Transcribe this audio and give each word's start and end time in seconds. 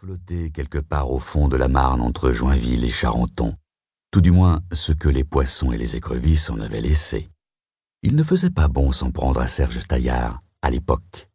flottait 0.00 0.50
quelque 0.50 0.78
part 0.78 1.10
au 1.10 1.18
fond 1.18 1.48
de 1.48 1.58
la 1.58 1.68
Marne 1.68 2.00
entre 2.00 2.32
Joinville 2.32 2.84
et 2.84 2.88
Charenton, 2.88 3.54
tout 4.10 4.22
du 4.22 4.30
moins 4.30 4.60
ce 4.72 4.92
que 4.92 5.10
les 5.10 5.24
poissons 5.24 5.72
et 5.72 5.76
les 5.76 5.94
écrevisses 5.94 6.48
en 6.48 6.58
avaient 6.58 6.80
laissé. 6.80 7.30
Il 8.02 8.16
ne 8.16 8.24
faisait 8.24 8.48
pas 8.48 8.68
bon 8.68 8.92
s'en 8.92 9.10
prendre 9.10 9.40
à 9.40 9.46
Serge 9.46 9.86
Taillard, 9.86 10.40
à 10.62 10.70
l'époque. 10.70 11.28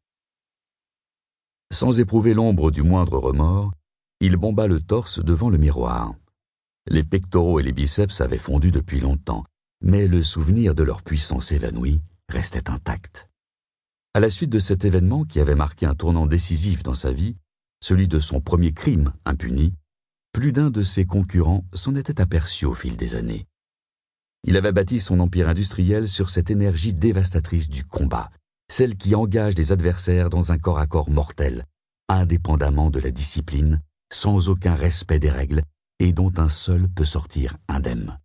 Sans 1.71 1.99
éprouver 1.99 2.33
l'ombre 2.33 2.71
du 2.71 2.81
moindre 2.81 3.19
remords, 3.19 3.71
il 4.19 4.35
bomba 4.35 4.65
le 4.65 4.79
torse 4.79 5.19
devant 5.19 5.51
le 5.51 5.59
miroir. 5.59 6.15
Les 6.87 7.03
pectoraux 7.03 7.59
et 7.59 7.63
les 7.63 7.71
biceps 7.71 8.19
avaient 8.19 8.39
fondu 8.39 8.71
depuis 8.71 8.99
longtemps, 8.99 9.45
mais 9.83 10.07
le 10.07 10.23
souvenir 10.23 10.73
de 10.73 10.81
leur 10.81 11.03
puissance 11.03 11.51
évanouie 11.51 12.01
restait 12.29 12.71
intact. 12.71 13.29
À 14.15 14.19
la 14.19 14.31
suite 14.31 14.49
de 14.49 14.57
cet 14.57 14.85
événement 14.85 15.23
qui 15.23 15.39
avait 15.39 15.53
marqué 15.53 15.85
un 15.85 15.93
tournant 15.93 16.25
décisif 16.25 16.81
dans 16.81 16.95
sa 16.95 17.13
vie, 17.13 17.35
celui 17.81 18.07
de 18.07 18.19
son 18.19 18.41
premier 18.41 18.73
crime 18.73 19.13
impuni, 19.25 19.73
plus 20.31 20.51
d'un 20.51 20.69
de 20.69 20.83
ses 20.83 21.05
concurrents 21.05 21.65
s'en 21.73 21.95
était 21.95 22.19
aperçu 22.19 22.65
au 22.65 22.73
fil 22.73 22.97
des 22.97 23.15
années. 23.15 23.45
Il 24.43 24.57
avait 24.57 24.71
bâti 24.71 24.99
son 24.99 25.19
empire 25.19 25.49
industriel 25.49 26.07
sur 26.07 26.29
cette 26.29 26.51
énergie 26.51 26.93
dévastatrice 26.93 27.69
du 27.69 27.83
combat, 27.83 28.29
celle 28.69 28.95
qui 28.95 29.15
engage 29.15 29.55
les 29.55 29.71
adversaires 29.71 30.29
dans 30.29 30.51
un 30.51 30.57
corps 30.57 30.79
à 30.79 30.87
corps 30.87 31.09
mortel, 31.09 31.65
indépendamment 32.09 32.89
de 32.89 32.99
la 32.99 33.11
discipline, 33.11 33.81
sans 34.11 34.49
aucun 34.49 34.75
respect 34.75 35.19
des 35.19 35.31
règles, 35.31 35.63
et 35.99 36.13
dont 36.13 36.31
un 36.37 36.49
seul 36.49 36.89
peut 36.89 37.05
sortir 37.05 37.57
indemne. 37.67 38.19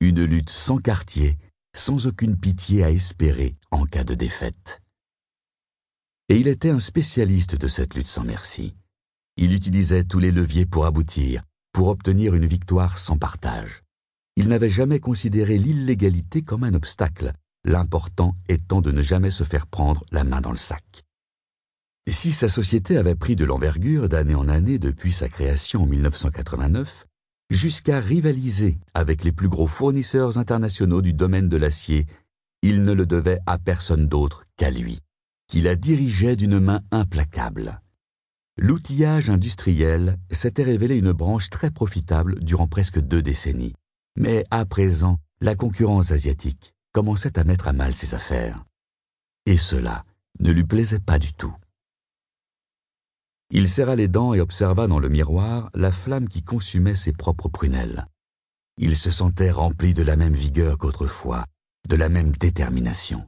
Une 0.00 0.24
lutte 0.24 0.50
sans 0.50 0.78
quartier, 0.78 1.36
sans 1.74 2.06
aucune 2.06 2.38
pitié 2.38 2.84
à 2.84 2.90
espérer 2.90 3.56
en 3.70 3.84
cas 3.84 4.04
de 4.04 4.14
défaite. 4.14 4.80
Et 6.30 6.38
il 6.38 6.48
était 6.48 6.70
un 6.70 6.78
spécialiste 6.78 7.54
de 7.54 7.68
cette 7.68 7.94
lutte 7.94 8.08
sans 8.08 8.24
merci. 8.24 8.74
Il 9.36 9.52
utilisait 9.52 10.04
tous 10.04 10.18
les 10.18 10.30
leviers 10.30 10.64
pour 10.64 10.86
aboutir, 10.86 11.42
pour 11.72 11.88
obtenir 11.88 12.34
une 12.34 12.46
victoire 12.46 12.96
sans 12.96 13.18
partage. 13.18 13.82
Il 14.36 14.48
n'avait 14.48 14.70
jamais 14.70 15.00
considéré 15.00 15.58
l'illégalité 15.58 16.42
comme 16.42 16.64
un 16.64 16.72
obstacle, 16.72 17.32
l'important 17.64 18.36
étant 18.48 18.80
de 18.80 18.90
ne 18.90 19.02
jamais 19.02 19.30
se 19.30 19.44
faire 19.44 19.66
prendre 19.66 20.04
la 20.12 20.24
main 20.24 20.40
dans 20.40 20.50
le 20.50 20.56
sac. 20.56 21.04
Si 22.08 22.32
sa 22.32 22.48
société 22.48 22.96
avait 22.96 23.14
pris 23.14 23.36
de 23.36 23.44
l'envergure 23.44 24.08
d'année 24.08 24.34
en 24.34 24.48
année 24.48 24.78
depuis 24.78 25.12
sa 25.12 25.28
création 25.28 25.82
en 25.82 25.86
1989, 25.86 27.06
jusqu'à 27.50 28.00
rivaliser 28.00 28.78
avec 28.94 29.24
les 29.24 29.32
plus 29.32 29.48
gros 29.48 29.66
fournisseurs 29.66 30.38
internationaux 30.38 31.02
du 31.02 31.12
domaine 31.12 31.48
de 31.48 31.56
l'acier, 31.56 32.06
il 32.62 32.82
ne 32.82 32.92
le 32.92 33.04
devait 33.06 33.40
à 33.46 33.58
personne 33.58 34.06
d'autre 34.06 34.44
qu'à 34.56 34.70
lui, 34.70 35.00
qui 35.54 35.60
la 35.60 35.76
dirigeait 35.76 36.34
d'une 36.34 36.58
main 36.58 36.82
implacable. 36.90 37.80
L'outillage 38.56 39.30
industriel 39.30 40.18
s'était 40.32 40.64
révélé 40.64 40.96
une 40.96 41.12
branche 41.12 41.48
très 41.48 41.70
profitable 41.70 42.40
durant 42.40 42.66
presque 42.66 42.98
deux 42.98 43.22
décennies, 43.22 43.72
mais 44.16 44.44
à 44.50 44.64
présent, 44.64 45.20
la 45.40 45.54
concurrence 45.54 46.10
asiatique 46.10 46.74
commençait 46.90 47.38
à 47.38 47.44
mettre 47.44 47.68
à 47.68 47.72
mal 47.72 47.94
ses 47.94 48.14
affaires. 48.16 48.64
Et 49.46 49.56
cela 49.56 50.04
ne 50.40 50.50
lui 50.50 50.64
plaisait 50.64 50.98
pas 50.98 51.20
du 51.20 51.32
tout. 51.32 51.54
Il 53.50 53.68
serra 53.68 53.94
les 53.94 54.08
dents 54.08 54.34
et 54.34 54.40
observa 54.40 54.88
dans 54.88 54.98
le 54.98 55.08
miroir 55.08 55.70
la 55.72 55.92
flamme 55.92 56.28
qui 56.28 56.42
consumait 56.42 56.96
ses 56.96 57.12
propres 57.12 57.48
prunelles. 57.48 58.08
Il 58.76 58.96
se 58.96 59.12
sentait 59.12 59.52
rempli 59.52 59.94
de 59.94 60.02
la 60.02 60.16
même 60.16 60.34
vigueur 60.34 60.78
qu'autrefois, 60.78 61.46
de 61.88 61.94
la 61.94 62.08
même 62.08 62.32
détermination. 62.32 63.24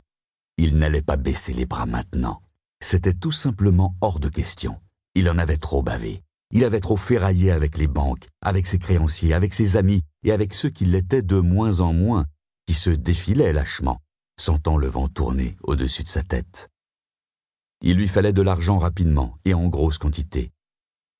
Il 0.59 0.79
n'allait 0.79 1.03
pas 1.03 1.17
baisser 1.17 1.53
les 1.53 1.67
bras 1.67 1.87
maintenant. 1.87 2.41
C'était 2.81 3.15
tout 3.15 3.33
simplement 3.33 3.95
hors 4.01 4.21
de 4.21 4.29
question. 4.29 4.81
Il 5.15 5.29
en 5.29 5.39
avait 5.39 5.57
trop 5.57 5.83
bavé. 5.83 6.23
Il 6.53 6.65
avait 6.65 6.81
trop 6.81 6.97
ferraillé 6.97 7.51
avec 7.51 7.77
les 7.77 7.89
banques, 7.89 8.29
avec 8.41 8.67
ses 8.67 8.79
créanciers, 8.79 9.35
avec 9.35 9.53
ses 9.53 9.77
amis 9.77 10.03
et 10.23 10.33
avec 10.33 10.55
ceux 10.55 10.71
qui 10.71 10.85
l'étaient 10.85 11.23
de 11.23 11.39
moins 11.39 11.81
en 11.81 11.93
moins, 11.93 12.25
qui 12.67 12.75
se 12.75 12.91
défilaient 12.91 13.53
lâchement, 13.53 14.01
sentant 14.39 14.77
le 14.77 14.86
vent 14.86 15.08
tourner 15.08 15.57
au-dessus 15.63 16.05
de 16.05 16.08
sa 16.08 16.23
tête. 16.23 16.70
Il 17.83 17.97
lui 17.97 18.09
fallait 18.09 18.33
de 18.33 18.42
l'argent 18.42 18.79
rapidement 18.79 19.36
et 19.45 19.55
en 19.55 19.69
grosse 19.69 19.98
quantité. 19.98 20.53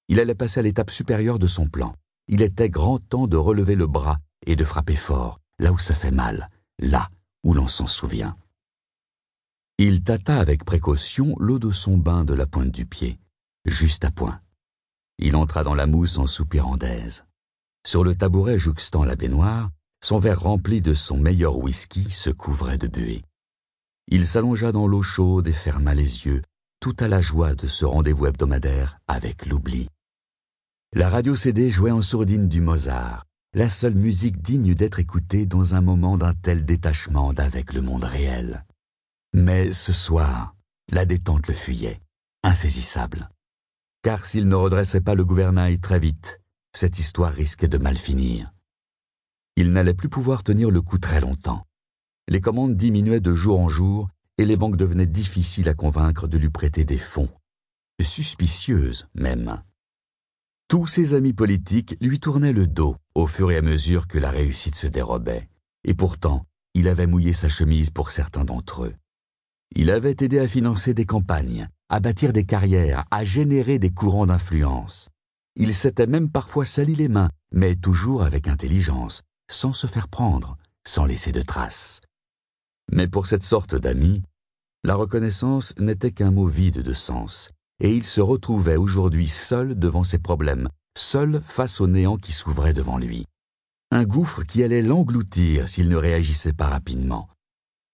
Il 0.09 0.21
allait 0.21 0.35
passer 0.35 0.61
à 0.61 0.63
l'étape 0.63 0.91
supérieure 0.91 1.39
de 1.39 1.47
son 1.47 1.69
plan. 1.69 1.95
Il 2.29 2.41
était 2.41 2.71
grand 2.71 2.99
temps 2.99 3.27
de 3.27 3.37
relever 3.37 3.75
le 3.75 3.87
bras 3.87 4.19
et 4.47 4.57
de 4.57 4.65
frapper 4.65 4.97
fort, 4.97 5.41
là 5.59 5.73
où 5.73 5.79
ça 5.79 5.95
fait 5.95 6.11
mal, 6.11 6.49
là 6.79 7.11
où 7.45 7.53
l'on 7.53 7.69
s'en 7.69 7.87
souvient. 7.87 8.37
Il 9.79 10.01
tâta 10.01 10.39
avec 10.39 10.65
précaution 10.65 11.35
l'eau 11.39 11.59
de 11.59 11.71
son 11.71 11.99
bain 11.99 12.25
de 12.25 12.33
la 12.33 12.47
pointe 12.47 12.71
du 12.71 12.87
pied, 12.87 13.19
juste 13.67 14.07
à 14.07 14.11
point. 14.11 14.41
Il 15.19 15.37
entra 15.37 15.65
dans 15.65 15.75
la 15.75 15.87
mousse 15.87 16.17
en 16.17 16.27
soupirant 16.27 16.79
d'aise. 16.79 17.27
Sur 17.87 18.03
le 18.03 18.15
tabouret 18.15 18.59
jouxtant 18.59 19.05
la 19.05 19.17
baignoire, 19.17 19.71
son 20.03 20.19
verre 20.19 20.41
rempli 20.41 20.81
de 20.81 20.95
son 20.95 21.19
meilleur 21.19 21.59
whisky 21.59 22.11
se 22.11 22.31
couvrait 22.31 22.79
de 22.79 22.87
buée. 22.87 23.23
Il 24.09 24.27
s'allongea 24.27 24.73
dans 24.73 24.87
l'eau 24.87 25.03
chaude 25.03 25.47
et 25.47 25.53
ferma 25.53 25.95
les 25.95 26.25
yeux, 26.25 26.41
tout 26.81 26.97
à 26.99 27.07
la 27.07 27.21
joie 27.21 27.55
de 27.55 27.67
ce 27.67 27.85
rendez-vous 27.85 28.29
hebdomadaire 28.29 28.97
avec 29.09 29.45
l'oubli. 29.45 29.91
La 30.95 31.11
radio 31.11 31.37
CD 31.37 31.71
jouait 31.71 31.91
en 31.91 32.01
sourdine 32.01 32.49
du 32.49 32.63
Mozart, 32.63 33.27
la 33.53 33.69
seule 33.69 33.95
musique 33.95 34.41
digne 34.41 34.75
d'être 34.75 35.01
écoutée 35.01 35.45
dans 35.45 35.75
un 35.75 35.83
moment 35.83 36.17
d'un 36.17 36.33
tel 36.33 36.65
détachement 36.65 37.35
d'avec 37.35 37.75
le 37.75 37.83
monde 37.83 38.05
réel. 38.05 38.65
Mais 39.39 39.71
ce 39.71 39.93
soir, 39.93 40.57
la 40.91 41.05
détente 41.05 41.47
le 41.47 41.53
fuyait, 41.53 42.01
insaisissable. 42.43 43.29
Car 44.01 44.25
s'il 44.25 44.49
ne 44.49 44.55
redressait 44.55 45.03
pas 45.03 45.15
le 45.15 45.27
gouvernail 45.27 45.79
très 45.79 45.99
vite, 45.99 46.41
cette 46.73 46.99
histoire 46.99 47.35
risquait 47.35 47.69
de 47.69 47.77
mal 47.77 47.99
finir. 47.99 48.55
Il 49.57 49.73
n'allait 49.73 49.93
plus 49.93 50.09
pouvoir 50.09 50.43
tenir 50.43 50.71
le 50.71 50.81
coup 50.81 50.97
très 50.97 51.21
longtemps. 51.21 51.67
Les 52.29 52.41
commandes 52.41 52.79
diminuaient 52.79 53.21
de 53.21 53.35
jour 53.35 53.61
en 53.61 53.69
jour 53.69 54.09
et 54.39 54.47
les 54.47 54.57
banques 54.57 54.79
devenaient 54.79 55.07
difficiles 55.07 55.69
à 55.69 55.75
convaincre 55.75 56.29
de 56.29 56.39
lui 56.39 56.49
prêter 56.49 56.87
des 56.87 56.97
fonds. 56.97 57.29
Suspicieuses 58.01 59.07
même. 59.15 59.63
Tous 60.67 60.87
ses 60.87 61.13
amis 61.13 61.35
politiques 61.35 61.99
lui 62.01 62.21
tournaient 62.21 62.55
le 62.55 62.67
dos 62.67 62.97
au 63.15 63.27
fur 63.27 63.51
et 63.51 63.59
à 63.59 63.63
mesure 63.63 64.07
que 64.07 64.17
la 64.17 64.31
réussite 64.31 64.77
se 64.77 64.87
dérobait. 64.87 65.47
Et 65.85 65.93
pourtant, 65.93 66.47
il 66.73 66.89
avait 66.89 67.07
mouillé 67.07 67.35
sa 67.35 67.51
chemise 67.51 67.91
pour 67.91 68.13
certains 68.13 68.47
d'entre 68.47 68.85
eux. 68.85 68.95
Il 69.75 69.91
avait 69.91 70.17
aidé 70.21 70.39
à 70.39 70.49
financer 70.49 70.95
des 70.95 71.07
campagnes, 71.07 71.69
à 71.89 72.01
bâtir 72.01 72.33
des 72.33 72.45
carrières, 72.45 73.05
à 73.11 73.25
générer 73.25 73.79
des 73.79 73.91
courants 73.91 74.27
d'influence. 74.27 75.09
Il 75.57 75.75
s'était 75.75 76.07
même 76.07 76.31
parfois 76.31 76.65
sali 76.65 76.95
les 76.95 77.09
mains, 77.09 77.31
mais 77.53 77.77
toujours 77.77 78.23
avec 78.23 78.49
intelligence, 78.49 79.23
sans 79.51 79.73
se 79.73 79.87
faire 79.87 80.09
prendre, 80.09 80.57
sans 80.87 81.05
laisser 81.05 81.33
de 81.33 81.43
traces. 81.43 82.01
Mais 82.93 83.09
pour 83.09 83.27
cette 83.27 83.43
sorte 83.43 83.75
d'amis, 83.75 84.23
la 84.85 84.95
reconnaissance 84.95 85.75
n'était 85.79 86.13
qu'un 86.13 86.31
mot 86.31 86.47
vide 86.47 86.83
de 86.83 86.93
sens, 86.93 87.51
et 87.81 87.95
il 87.95 88.05
se 88.05 88.21
retrouvait 88.21 88.77
aujourd'hui 88.77 89.29
seul 89.29 89.79
devant 89.79 90.05
ses 90.05 90.19
problèmes, 90.19 90.69
seul 90.97 91.41
face 91.43 91.81
au 91.81 91.87
néant 91.87 92.17
qui 92.17 92.33
s'ouvrait 92.33 92.75
devant 92.75 92.99
lui. 92.99 93.27
Un 93.91 94.05
gouffre 94.05 94.43
qui 94.45 94.63
allait 94.63 94.83
l'engloutir 94.83 95.69
s'il 95.69 95.89
ne 95.89 95.97
réagissait 95.97 96.53
pas 96.53 96.69
rapidement. 96.69 97.29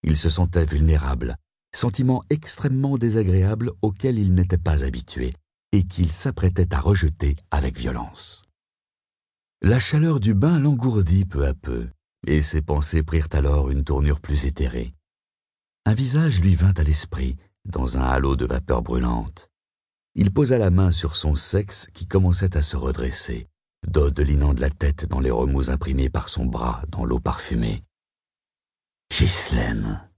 Il 0.02 0.16
se 0.16 0.30
sentait 0.30 0.66
vulnérable, 0.66 1.36
sentiment 1.74 2.22
extrêmement 2.30 2.98
désagréable 2.98 3.72
auquel 3.82 4.18
il 4.18 4.34
n'était 4.34 4.58
pas 4.58 4.84
habitué, 4.84 5.32
et 5.72 5.84
qu'il 5.84 6.12
s'apprêtait 6.12 6.74
à 6.74 6.80
rejeter 6.80 7.36
avec 7.50 7.78
violence. 7.78 8.42
La 9.62 9.78
chaleur 9.78 10.20
du 10.20 10.34
bain 10.34 10.58
l'engourdit 10.58 11.24
peu 11.24 11.46
à 11.46 11.54
peu, 11.54 11.88
et 12.26 12.42
ses 12.42 12.62
pensées 12.62 13.02
prirent 13.02 13.28
alors 13.32 13.70
une 13.70 13.84
tournure 13.84 14.20
plus 14.20 14.46
éthérée. 14.46 14.94
Un 15.84 15.94
visage 15.94 16.40
lui 16.40 16.54
vint 16.54 16.74
à 16.76 16.82
l'esprit, 16.82 17.36
dans 17.64 17.96
un 17.96 18.02
halo 18.02 18.36
de 18.36 18.44
vapeur 18.44 18.82
brûlante. 18.82 19.48
Il 20.14 20.32
posa 20.32 20.58
la 20.58 20.70
main 20.70 20.92
sur 20.92 21.16
son 21.16 21.34
sexe 21.36 21.88
qui 21.94 22.06
commençait 22.06 22.56
à 22.56 22.62
se 22.62 22.76
redresser, 22.76 23.48
dodelinant 23.88 24.54
de 24.54 24.60
la 24.60 24.70
tête 24.70 25.06
dans 25.06 25.20
les 25.20 25.30
remous 25.30 25.70
imprimés 25.70 26.10
par 26.10 26.28
son 26.28 26.44
bras 26.44 26.82
dans 26.88 27.04
l'eau 27.04 27.18
parfumée. 27.18 27.82
Ghislaine. 29.10 30.11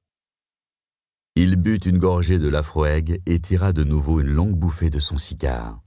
But 1.65 1.87
une 1.87 1.97
gorgée 1.97 2.37
de 2.37 2.49
l'afroègue 2.49 3.23
et 3.25 3.41
tira 3.41 3.73
de 3.73 3.85
nouveau 3.85 4.21
une 4.21 4.29
longue 4.29 4.55
bouffée 4.55 4.91
de 4.91 4.99
son 4.99 5.17
cigare. 5.17 5.81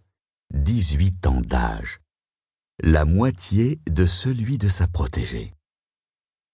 Dix-huit 0.51 1.27
ans 1.27 1.39
d'âge. 1.39 1.99
La 2.81 3.05
moitié 3.05 3.79
de 3.87 4.07
celui 4.07 4.57
de 4.57 4.69
sa 4.69 4.87
protégée. 4.87 5.53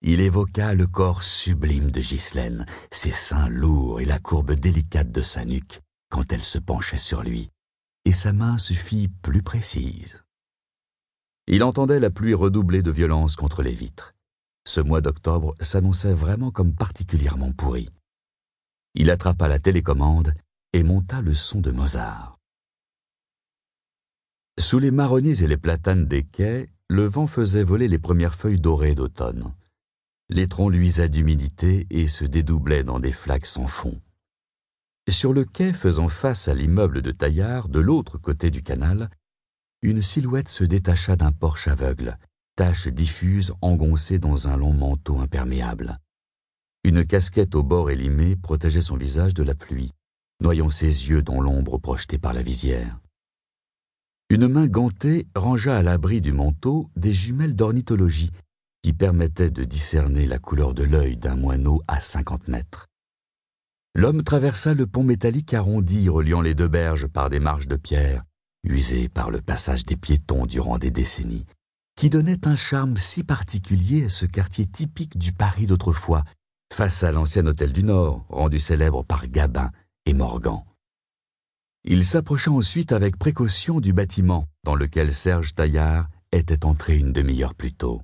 Il 0.02 0.20
évoqua 0.20 0.74
le 0.74 0.88
corps 0.88 1.24
sublime 1.24 1.90
de 1.90 2.02
Ghislaine, 2.02 2.66
ses 2.92 3.12
seins 3.12 3.48
lourds 3.48 4.02
et 4.02 4.06
la 4.06 4.20
courbe 4.20 4.56
délicate 4.56 5.10
de 5.14 5.22
sa 5.22 5.46
nuque 5.46 5.80
quand 6.10 6.34
elle 6.34 6.44
se 6.44 6.60
penchait 6.60 6.98
sur 6.98 7.24
lui, 7.24 7.50
et 8.04 8.12
sa 8.12 8.34
main 8.34 8.58
se 8.58 8.74
fit 8.74 9.08
plus 9.08 9.42
précise. 9.42 10.22
Il 11.48 11.64
entendait 11.64 12.02
la 12.02 12.10
pluie 12.10 12.34
redoubler 12.34 12.82
de 12.82 12.92
violence 12.92 13.38
contre 13.38 13.64
les 13.64 13.72
vitres. 13.72 14.16
Ce 14.68 14.82
mois 14.82 15.00
d'octobre 15.00 15.56
s'annonçait 15.62 16.14
vraiment 16.14 16.52
comme 16.52 16.76
particulièrement 16.76 17.54
pourri. 17.54 17.88
Il 18.96 19.10
attrapa 19.10 19.48
la 19.48 19.60
télécommande 19.60 20.34
et 20.74 20.84
monta 20.84 21.22
le 21.22 21.34
son 21.34 21.62
de 21.62 21.72
Mozart. 21.72 22.38
Sous 24.60 24.78
les 24.78 24.92
marronniers 24.92 25.42
et 25.42 25.48
les 25.48 25.58
platanes 25.58 26.06
des 26.06 26.24
quais, 26.24 26.70
le 26.90 27.06
vent 27.06 27.26
faisait 27.26 27.64
voler 27.64 27.88
les 27.88 27.98
premières 27.98 28.36
feuilles 28.36 28.60
dorées 28.60 28.94
d'automne. 28.94 29.54
Les 30.30 30.48
troncs 30.48 30.72
luisaient 30.72 31.10
d'humidité 31.10 31.88
et 31.90 32.08
se 32.08 32.24
dédoublaient 32.24 32.84
dans 32.84 33.00
des 33.00 33.12
flaques 33.12 33.48
sans 33.48 33.68
fond. 33.68 34.00
Sur 35.10 35.34
le 35.34 35.44
quai 35.44 35.74
faisant 35.74 36.08
face 36.08 36.48
à 36.48 36.54
l'immeuble 36.54 37.02
de 37.02 37.12
Taillard, 37.12 37.68
de 37.68 37.80
l'autre 37.80 38.18
côté 38.18 38.52
du 38.52 38.62
canal, 38.62 39.10
une 39.82 40.02
silhouette 40.02 40.50
se 40.50 40.64
détacha 40.64 41.16
d'un 41.16 41.32
porche 41.32 41.68
aveugle, 41.68 42.18
tache 42.56 42.88
diffuse 42.88 43.54
engoncée 43.62 44.20
dans 44.20 44.48
un 44.48 44.56
long 44.56 44.72
manteau 44.72 45.20
imperméable. 45.20 46.00
Une 46.84 47.06
casquette 47.06 47.56
au 47.56 47.64
bord 47.64 47.90
élimé 47.90 48.36
protégeait 48.36 48.82
son 48.82 48.98
visage 48.98 49.34
de 49.34 49.44
la 49.44 49.56
pluie, 49.56 49.94
noyant 50.42 50.70
ses 50.70 51.10
yeux 51.10 51.22
dans 51.22 51.40
l'ombre 51.40 51.78
projetée 51.78 52.18
par 52.18 52.34
la 52.34 52.42
visière. 52.42 53.00
Une 54.30 54.48
main 54.48 54.68
gantée 54.68 55.28
rangea 55.36 55.78
à 55.78 55.82
l'abri 55.82 56.20
du 56.20 56.34
manteau 56.34 56.90
des 56.96 57.14
jumelles 57.14 57.56
d'ornithologie 57.56 58.32
qui 58.82 58.92
permettaient 58.92 59.52
de 59.52 59.64
discerner 59.64 60.26
la 60.26 60.40
couleur 60.40 60.74
de 60.74 60.84
l'œil 60.84 61.16
d'un 61.16 61.38
moineau 61.38 61.82
à 61.88 62.02
cinquante 62.02 62.50
mètres. 62.50 62.88
L'homme 63.96 64.24
traversa 64.24 64.74
le 64.74 64.86
pont 64.86 65.04
métallique 65.04 65.54
arrondi 65.54 66.10
reliant 66.10 66.42
les 66.42 66.56
deux 66.56 66.68
berges 66.68 67.08
par 67.08 67.30
des 67.30 67.40
marches 67.40 67.68
de 67.68 67.78
pierre, 67.78 68.24
usées 68.64 69.08
par 69.08 69.32
le 69.32 69.40
passage 69.40 69.86
des 69.86 69.96
piétons 69.96 70.46
durant 70.46 70.80
des 70.80 70.92
décennies, 70.92 71.46
qui 71.96 72.10
donnait 72.10 72.48
un 72.48 72.56
charme 72.56 72.98
si 72.98 73.24
particulier 73.24 74.06
à 74.06 74.10
ce 74.10 74.26
quartier 74.26 74.66
typique 74.66 75.18
du 75.18 75.32
Paris 75.32 75.68
d'autrefois, 75.68 76.24
face 76.74 77.04
à 77.04 77.12
l'ancien 77.12 77.46
hôtel 77.46 77.72
du 77.72 77.84
Nord, 77.84 78.26
rendu 78.30 78.60
célèbre 78.60 79.04
par 79.04 79.28
Gabin 79.28 79.70
et 80.08 80.14
Morgan. 80.14 80.64
Il 81.84 82.04
s'approcha 82.04 82.50
ensuite 82.50 82.92
avec 82.92 83.18
précaution 83.18 83.80
du 83.80 83.94
bâtiment 83.94 84.48
dans 84.64 84.74
lequel 84.74 85.14
Serge 85.14 85.54
Taillard 85.54 86.10
était 86.32 86.66
entré 86.66 86.98
une 86.98 87.14
demi-heure 87.14 87.54
plus 87.54 87.74
tôt. 87.74 88.02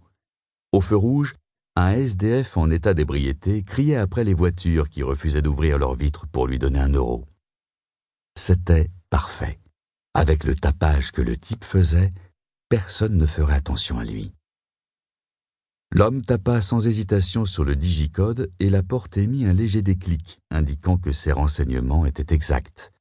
Au 0.71 0.81
feu 0.81 0.95
rouge, 0.95 1.33
un 1.75 1.93
SDF 1.93 2.57
en 2.57 2.69
état 2.69 2.93
d'ébriété 2.93 3.63
criait 3.63 3.95
après 3.95 4.23
les 4.23 4.35
voitures 4.35 4.89
qui 4.89 5.01
refusaient 5.01 5.41
d'ouvrir 5.41 5.79
leurs 5.79 5.95
vitres 5.95 6.27
pour 6.27 6.45
lui 6.45 6.59
donner 6.59 6.79
un 6.79 6.93
euro. 6.93 7.25
C'était 8.37 8.91
parfait. 9.09 9.59
Avec 10.13 10.43
le 10.43 10.53
tapage 10.53 11.11
que 11.11 11.21
le 11.23 11.37
type 11.37 11.63
faisait, 11.63 12.13
personne 12.69 13.17
ne 13.17 13.25
ferait 13.25 13.55
attention 13.55 13.97
à 13.97 14.05
lui. 14.05 14.31
L'homme 15.91 16.21
tapa 16.21 16.61
sans 16.61 16.85
hésitation 16.85 17.45
sur 17.45 17.65
le 17.65 17.75
digicode 17.75 18.51
et 18.59 18.69
la 18.69 18.83
porte 18.83 19.17
émit 19.17 19.45
un 19.45 19.53
léger 19.53 19.81
déclic, 19.81 20.39
indiquant 20.51 20.97
que 20.97 21.11
ses 21.11 21.31
renseignements 21.31 22.05
étaient 22.05 22.33
exacts. 22.33 22.91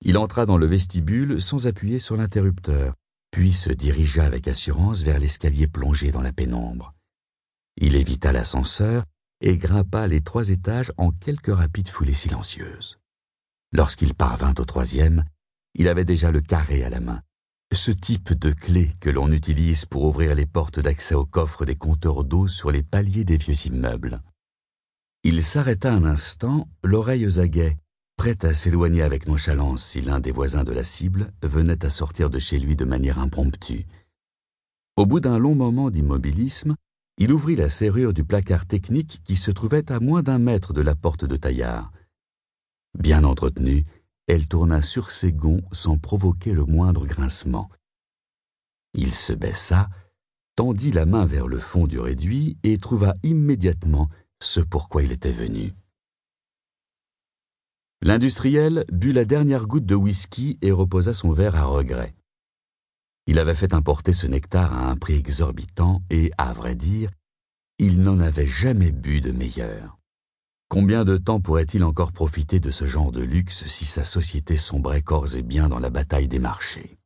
Il 0.00 0.18
entra 0.18 0.44
dans 0.44 0.58
le 0.58 0.66
vestibule 0.66 1.40
sans 1.40 1.68
appuyer 1.68 2.00
sur 2.00 2.16
l'interrupteur, 2.16 2.94
puis 3.30 3.52
se 3.52 3.70
dirigea 3.70 4.24
avec 4.24 4.48
assurance 4.48 5.02
vers 5.02 5.20
l'escalier 5.20 5.68
plongé 5.68 6.10
dans 6.10 6.20
la 6.20 6.32
pénombre. 6.32 6.94
Il 7.76 7.94
évita 7.94 8.32
l'ascenseur 8.32 9.04
et 9.40 9.56
grimpa 9.56 10.08
les 10.08 10.20
trois 10.20 10.48
étages 10.48 10.92
en 10.96 11.12
quelques 11.12 11.54
rapides 11.54 11.88
foulées 11.88 12.12
silencieuses. 12.12 12.98
Lorsqu'il 13.72 14.14
parvint 14.14 14.54
au 14.58 14.64
troisième, 14.64 15.24
il 15.74 15.86
avait 15.86 16.04
déjà 16.04 16.32
le 16.32 16.40
carré 16.40 16.82
à 16.82 16.90
la 16.90 16.98
main, 16.98 17.22
ce 17.74 17.90
type 17.90 18.32
de 18.32 18.50
clé 18.50 18.92
que 19.00 19.10
l'on 19.10 19.30
utilise 19.30 19.84
pour 19.84 20.04
ouvrir 20.04 20.34
les 20.34 20.46
portes 20.46 20.80
d'accès 20.80 21.14
au 21.14 21.26
coffre 21.26 21.66
des 21.66 21.76
compteurs 21.76 22.24
d'eau 22.24 22.48
sur 22.48 22.70
les 22.70 22.82
paliers 22.82 23.24
des 23.24 23.36
vieux 23.36 23.66
immeubles. 23.66 24.22
Il 25.22 25.42
s'arrêta 25.42 25.92
un 25.92 26.04
instant, 26.04 26.68
l'oreille 26.82 27.26
aux 27.26 27.40
aguets, 27.40 27.76
prêt 28.16 28.38
à 28.42 28.54
s'éloigner 28.54 29.02
avec 29.02 29.26
nonchalance 29.26 29.84
si 29.84 30.00
l'un 30.00 30.18
des 30.18 30.32
voisins 30.32 30.64
de 30.64 30.72
la 30.72 30.82
cible 30.82 31.32
venait 31.42 31.84
à 31.84 31.90
sortir 31.90 32.30
de 32.30 32.38
chez 32.38 32.58
lui 32.58 32.74
de 32.74 32.84
manière 32.86 33.18
impromptue. 33.18 33.86
Au 34.96 35.04
bout 35.04 35.20
d'un 35.20 35.38
long 35.38 35.54
moment 35.54 35.90
d'immobilisme, 35.90 36.74
il 37.18 37.32
ouvrit 37.32 37.56
la 37.56 37.68
serrure 37.68 38.14
du 38.14 38.24
placard 38.24 38.64
technique 38.64 39.20
qui 39.24 39.36
se 39.36 39.50
trouvait 39.50 39.92
à 39.92 40.00
moins 40.00 40.22
d'un 40.22 40.38
mètre 40.38 40.72
de 40.72 40.80
la 40.80 40.94
porte 40.94 41.24
de 41.24 41.36
Taillard. 41.36 41.92
Bien 42.98 43.24
entretenue, 43.24 43.84
elle 44.28 44.46
tourna 44.46 44.82
sur 44.82 45.10
ses 45.10 45.32
gonds 45.32 45.62
sans 45.72 45.98
provoquer 45.98 46.52
le 46.52 46.64
moindre 46.64 47.06
grincement. 47.06 47.70
Il 48.94 49.12
se 49.12 49.32
baissa, 49.32 49.88
tendit 50.54 50.92
la 50.92 51.06
main 51.06 51.24
vers 51.24 51.48
le 51.48 51.58
fond 51.58 51.86
du 51.86 51.98
réduit 51.98 52.58
et 52.62 52.78
trouva 52.78 53.16
immédiatement 53.22 54.08
ce 54.40 54.60
pourquoi 54.60 55.02
il 55.02 55.12
était 55.12 55.32
venu. 55.32 55.74
L'industriel 58.00 58.84
but 58.92 59.12
la 59.12 59.24
dernière 59.24 59.66
goutte 59.66 59.86
de 59.86 59.96
whisky 59.96 60.58
et 60.62 60.70
reposa 60.70 61.14
son 61.14 61.32
verre 61.32 61.56
à 61.56 61.64
regret. 61.64 62.14
Il 63.26 63.38
avait 63.38 63.56
fait 63.56 63.74
importer 63.74 64.12
ce 64.12 64.26
nectar 64.26 64.72
à 64.72 64.88
un 64.88 64.96
prix 64.96 65.14
exorbitant 65.14 66.02
et, 66.08 66.30
à 66.38 66.52
vrai 66.52 66.76
dire, 66.76 67.10
il 67.78 68.00
n'en 68.00 68.20
avait 68.20 68.46
jamais 68.46 68.92
bu 68.92 69.20
de 69.20 69.32
meilleur. 69.32 69.97
Combien 70.68 71.06
de 71.06 71.16
temps 71.16 71.40
pourrait-il 71.40 71.82
encore 71.82 72.12
profiter 72.12 72.60
de 72.60 72.70
ce 72.70 72.84
genre 72.84 73.10
de 73.10 73.22
luxe 73.22 73.66
si 73.66 73.86
sa 73.86 74.04
société 74.04 74.58
sombrait 74.58 75.00
corps 75.00 75.34
et 75.34 75.42
biens 75.42 75.70
dans 75.70 75.78
la 75.78 75.88
bataille 75.88 76.28
des 76.28 76.38
marchés? 76.38 76.98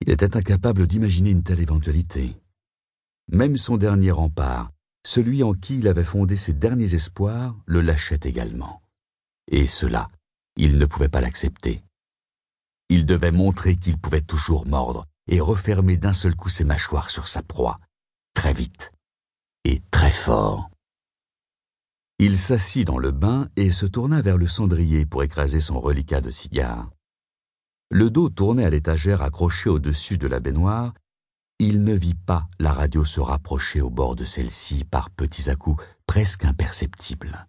Il 0.00 0.10
était 0.10 0.36
incapable 0.36 0.86
d'imaginer 0.86 1.30
une 1.30 1.42
telle 1.42 1.58
éventualité. 1.58 2.36
Même 3.28 3.56
son 3.56 3.76
dernier 3.76 4.12
rempart, 4.12 4.70
celui 5.04 5.42
en 5.42 5.54
qui 5.54 5.80
il 5.80 5.88
avait 5.88 6.04
fondé 6.04 6.36
ses 6.36 6.52
derniers 6.52 6.94
espoirs, 6.94 7.56
le 7.66 7.80
lâchait 7.80 8.20
également. 8.22 8.80
Et 9.50 9.66
cela, 9.66 10.08
il 10.56 10.78
ne 10.78 10.86
pouvait 10.86 11.08
pas 11.08 11.20
l'accepter. 11.20 11.82
Il 12.88 13.06
devait 13.06 13.32
montrer 13.32 13.76
qu'il 13.76 13.98
pouvait 13.98 14.20
toujours 14.20 14.66
mordre 14.66 15.06
et 15.26 15.40
refermer 15.40 15.96
d'un 15.96 16.12
seul 16.12 16.36
coup 16.36 16.48
ses 16.48 16.64
mâchoires 16.64 17.10
sur 17.10 17.26
sa 17.26 17.42
proie, 17.42 17.80
très 18.34 18.52
vite 18.52 18.92
et 19.64 19.82
très 19.90 20.12
fort. 20.12 20.70
Il 22.18 22.38
s'assit 22.38 22.86
dans 22.86 22.96
le 22.96 23.10
bain 23.10 23.48
et 23.56 23.70
se 23.70 23.84
tourna 23.84 24.22
vers 24.22 24.38
le 24.38 24.46
cendrier 24.46 25.04
pour 25.04 25.22
écraser 25.22 25.60
son 25.60 25.78
reliquat 25.78 26.22
de 26.22 26.30
cigare. 26.30 26.90
Le 27.90 28.08
dos 28.08 28.30
tourné 28.30 28.64
à 28.64 28.70
l'étagère 28.70 29.20
accrochée 29.20 29.68
au-dessus 29.68 30.16
de 30.16 30.26
la 30.26 30.40
baignoire, 30.40 30.94
il 31.58 31.84
ne 31.84 31.92
vit 31.94 32.14
pas 32.14 32.48
la 32.58 32.72
radio 32.72 33.04
se 33.04 33.20
rapprocher 33.20 33.82
au 33.82 33.90
bord 33.90 34.16
de 34.16 34.24
celle-ci 34.24 34.84
par 34.84 35.10
petits 35.10 35.50
à-coups 35.50 35.84
presque 36.06 36.46
imperceptibles. 36.46 37.46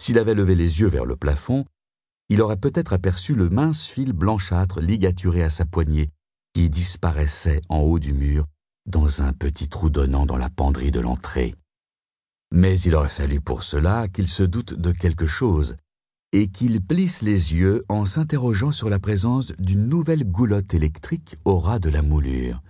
S'il 0.00 0.18
avait 0.18 0.34
levé 0.34 0.56
les 0.56 0.80
yeux 0.80 0.88
vers 0.88 1.04
le 1.04 1.14
plafond, 1.14 1.64
il 2.28 2.42
aurait 2.42 2.56
peut-être 2.56 2.92
aperçu 2.92 3.34
le 3.34 3.50
mince 3.50 3.86
fil 3.86 4.12
blanchâtre 4.12 4.80
ligaturé 4.80 5.44
à 5.44 5.50
sa 5.50 5.64
poignée 5.64 6.10
qui 6.54 6.70
disparaissait 6.70 7.60
en 7.68 7.78
haut 7.78 8.00
du 8.00 8.12
mur 8.12 8.46
dans 8.86 9.22
un 9.22 9.32
petit 9.32 9.68
trou 9.68 9.90
donnant 9.90 10.26
dans 10.26 10.36
la 10.36 10.50
penderie 10.50 10.90
de 10.90 11.00
l'entrée. 11.00 11.54
Mais 12.52 12.78
il 12.80 12.94
aurait 12.94 13.08
fallu 13.08 13.40
pour 13.40 13.62
cela 13.62 14.08
qu'il 14.08 14.28
se 14.28 14.42
doute 14.42 14.74
de 14.74 14.92
quelque 14.92 15.26
chose 15.26 15.76
et 16.32 16.48
qu'il 16.48 16.80
plisse 16.80 17.22
les 17.22 17.54
yeux 17.54 17.84
en 17.88 18.04
s'interrogeant 18.04 18.72
sur 18.72 18.88
la 18.88 18.98
présence 18.98 19.52
d'une 19.58 19.86
nouvelle 19.88 20.24
goulotte 20.24 20.74
électrique 20.74 21.36
au 21.44 21.58
ras 21.58 21.78
de 21.78 21.90
la 21.90 22.02
moulure, 22.02 22.62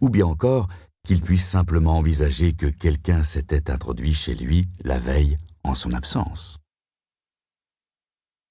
ou 0.00 0.08
bien 0.08 0.26
encore 0.26 0.68
qu'il 1.04 1.22
puisse 1.22 1.46
simplement 1.46 1.98
envisager 1.98 2.52
que 2.52 2.66
quelqu'un 2.66 3.22
s'était 3.22 3.70
introduit 3.70 4.14
chez 4.14 4.34
lui 4.34 4.68
la 4.84 4.98
veille 4.98 5.36
en 5.64 5.74
son 5.74 5.92
absence. 5.92 6.58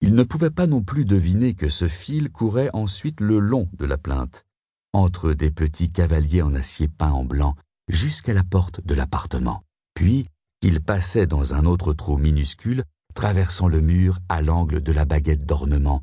Il 0.02 0.14
ne 0.14 0.24
pouvait 0.24 0.52
pas 0.52 0.68
non 0.68 0.84
plus 0.84 1.06
deviner 1.06 1.54
que 1.54 1.70
ce 1.70 1.88
fil 1.88 2.30
courait 2.30 2.70
ensuite 2.74 3.20
le 3.20 3.40
long 3.40 3.70
de 3.74 3.86
la 3.86 3.98
plainte, 3.98 4.46
entre 4.94 5.34
des 5.34 5.50
petits 5.50 5.92
cavaliers 5.92 6.42
en 6.42 6.54
acier 6.54 6.88
peint 6.88 7.12
en 7.12 7.26
blanc, 7.26 7.56
jusqu'à 7.88 8.34
la 8.34 8.44
porte 8.44 8.86
de 8.86 8.94
l'appartement, 8.94 9.64
puis 9.94 10.28
qu'il 10.62 10.82
passait 10.82 11.28
dans 11.28 11.54
un 11.54 11.66
autre 11.66 11.94
trou 11.94 12.18
minuscule, 12.18 12.84
traversant 13.14 13.68
le 13.68 13.82
mur 13.82 14.20
à 14.30 14.42
l'angle 14.42 14.82
de 14.82 14.92
la 14.92 15.06
baguette 15.06 15.46
d'ornement, 15.46 16.02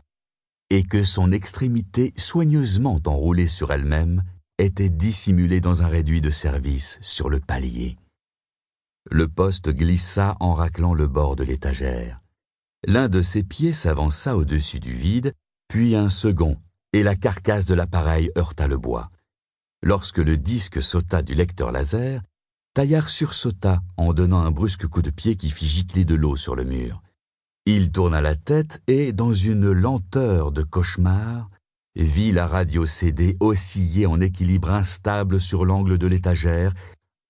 et 0.70 0.82
que 0.82 1.04
son 1.04 1.32
extrémité 1.32 2.12
soigneusement 2.16 3.00
enroulée 3.06 3.46
sur 3.46 3.72
elle-même 3.72 4.22
était 4.58 4.90
dissimulée 4.90 5.60
dans 5.60 5.82
un 5.82 5.88
réduit 5.88 6.20
de 6.20 6.30
service 6.30 6.98
sur 7.02 7.28
le 7.28 7.40
palier. 7.40 7.96
Le 9.10 9.28
poste 9.28 9.68
glissa 9.68 10.36
en 10.40 10.54
raclant 10.54 10.94
le 10.94 11.08
bord 11.08 11.36
de 11.36 11.44
l'étagère. 11.44 12.20
L'un 12.86 13.08
de 13.08 13.22
ses 13.22 13.42
pieds 13.42 13.72
s'avança 13.72 14.36
au-dessus 14.36 14.80
du 14.80 14.92
vide, 14.92 15.34
puis 15.68 15.96
un 15.96 16.08
second, 16.08 16.56
et 16.92 17.02
la 17.02 17.16
carcasse 17.16 17.64
de 17.64 17.74
l'appareil 17.74 18.30
heurta 18.36 18.66
le 18.66 18.78
bois. 18.78 19.10
Lorsque 19.82 20.18
le 20.18 20.36
disque 20.36 20.82
sauta 20.82 21.22
du 21.22 21.34
lecteur 21.34 21.72
laser, 21.72 22.22
Taillard 22.74 23.08
sursauta 23.08 23.82
en 23.96 24.12
donnant 24.12 24.40
un 24.40 24.50
brusque 24.50 24.88
coup 24.88 25.00
de 25.00 25.10
pied 25.10 25.36
qui 25.36 25.50
fit 25.50 25.68
gicler 25.68 26.04
de 26.04 26.16
l'eau 26.16 26.34
sur 26.34 26.56
le 26.56 26.64
mur. 26.64 27.04
Il 27.66 27.92
tourna 27.92 28.20
la 28.20 28.34
tête 28.34 28.82
et, 28.88 29.12
dans 29.12 29.32
une 29.32 29.70
lenteur 29.70 30.50
de 30.50 30.64
cauchemar, 30.64 31.50
vit 31.94 32.32
la 32.32 32.48
radio 32.48 32.84
CD 32.84 33.36
osciller 33.38 34.06
en 34.06 34.20
équilibre 34.20 34.72
instable 34.72 35.40
sur 35.40 35.64
l'angle 35.64 35.98
de 35.98 36.08
l'étagère 36.08 36.74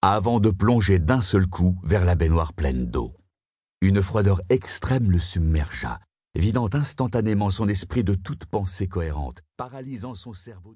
avant 0.01 0.41
de 0.41 0.49
plonger 0.49 0.99
d'un 0.99 1.21
seul 1.21 1.47
coup 1.47 1.79
vers 1.83 2.07
la 2.07 2.15
baignoire 2.15 2.55
pleine 2.55 2.87
d'eau. 2.87 3.13
Une 3.83 4.01
froideur 4.01 4.41
extrême 4.49 5.11
le 5.11 5.19
submergea, 5.19 6.01
vidant 6.35 6.71
instantanément 6.73 7.51
son 7.51 7.69
esprit 7.69 8.03
de 8.03 8.15
toute 8.15 8.47
pensée 8.47 8.89
cohérente, 8.89 9.43
paralysant 9.59 10.15
son 10.15 10.33
cerveau. 10.33 10.73